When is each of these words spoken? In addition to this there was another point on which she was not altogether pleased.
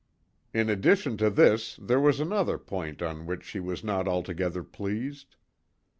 In 0.51 0.67
addition 0.67 1.15
to 1.17 1.29
this 1.29 1.75
there 1.79 1.99
was 1.99 2.19
another 2.19 2.57
point 2.57 3.03
on 3.03 3.27
which 3.27 3.43
she 3.43 3.59
was 3.59 3.83
not 3.83 4.07
altogether 4.07 4.63
pleased. 4.63 5.35